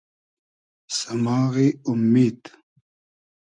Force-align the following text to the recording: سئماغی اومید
سئماغی 0.99 1.67
اومید 1.87 2.39